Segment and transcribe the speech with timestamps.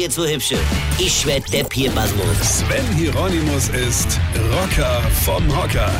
[0.00, 0.58] jetzt so hübsche.
[0.98, 2.60] Ich werd der Pierpasmus.
[2.60, 4.18] Sven Hieronymus ist
[4.50, 5.92] Rocker vom Hocker.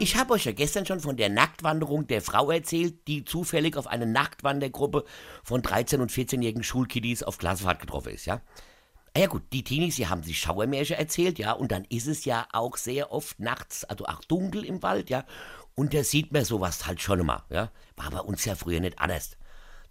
[0.00, 3.86] Ich habe euch ja gestern schon von der Nacktwanderung der Frau erzählt, die zufällig auf
[3.86, 5.04] eine Nacktwandergruppe
[5.44, 8.40] von 13- und 14-jährigen Schulkiddies auf Klassenfahrt getroffen ist, ja?
[9.14, 12.24] Ah Ja gut, die Teenies, die haben sich Schauermärchen erzählt, ja, und dann ist es
[12.24, 15.24] ja auch sehr oft nachts, also auch dunkel im Wald, ja,
[15.76, 17.70] und da sieht man sowas halt schon mal, ja.
[17.94, 19.36] War bei uns ja früher nicht anders.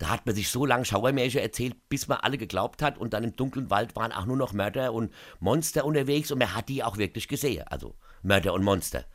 [0.02, 3.23] Da hat man sich so lange Schauermärchen erzählt, bis man alle geglaubt hat und dann
[3.23, 6.84] im dunklen Wald waren auch nur noch Mörder und Monster unterwegs und man hat die
[6.84, 7.93] auch wirklich gesehen, also
[8.23, 9.05] Mörder und Monster.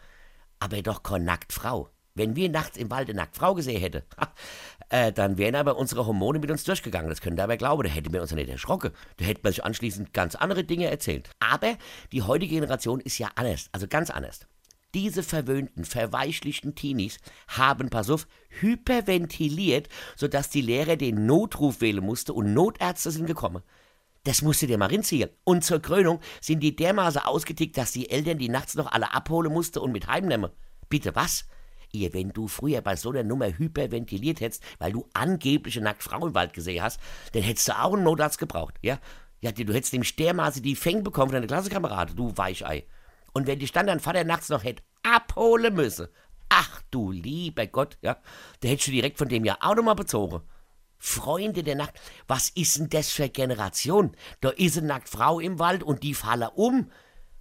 [0.60, 1.90] Aber doch keine Nacktfrau.
[2.14, 4.04] Wenn wir nachts im Wald eine Nacktfrau gesehen hätten,
[4.90, 7.10] äh, dann wären aber unsere Hormone mit uns durchgegangen.
[7.10, 7.82] Das könnt ihr aber glauben.
[7.82, 8.92] Da hätten wir uns ja nicht erschrocken.
[9.16, 11.30] Da hätten wir sich anschließend ganz andere Dinge erzählt.
[11.40, 11.76] Aber
[12.12, 13.68] die heutige Generation ist ja anders.
[13.72, 14.46] Also ganz anders.
[14.94, 17.18] Diese verwöhnten, verweichlichten Teenies
[17.48, 23.62] haben, pass auf, hyperventiliert, sodass die Lehrer den Notruf wählen musste und Notärzte sind gekommen.
[24.24, 25.30] Das musst du dir mal rinziehen.
[25.44, 29.52] Und zur Krönung sind die dermaßen ausgetickt, dass die Eltern die nachts noch alle abholen
[29.52, 30.50] mussten und mit heimnehmen.
[30.88, 31.46] Bitte was?
[31.92, 36.34] Ihr, wenn du früher bei so einer Nummer hyperventiliert hättest, weil du angebliche Nacktfrau im
[36.34, 37.00] Wald gesehen hast,
[37.32, 38.98] dann hättest du auch einen Notarzt gebraucht, ja?
[39.40, 42.84] Ja, du hättest nämlich dermaßen die Fänge bekommen von deiner Klassenkamerade, du Weichei.
[43.36, 46.08] Und wenn dich dann Vater nachts noch hätte abholen müssen,
[46.48, 48.16] ach du lieber Gott, ja,
[48.60, 50.40] da hättest du direkt von dem ja auch nochmal bezogen.
[50.96, 54.16] Freunde der Nacht, was ist denn das für Generation?
[54.40, 56.90] Da ist eine Nacktfrau im Wald und die fallen um.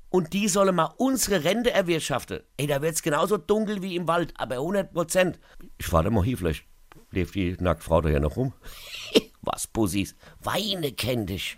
[0.10, 2.42] Und die sollen mal unsere Rente erwirtschaften.
[2.58, 5.40] Ey, da wird's genauso dunkel wie im Wald, aber 100 Prozent.
[5.78, 6.66] Ich warte mal hier, vielleicht
[7.12, 8.52] lebt die Nacktfrau da ja noch rum.
[9.42, 10.14] was, Pussys?
[10.42, 11.58] Weine kenn dich.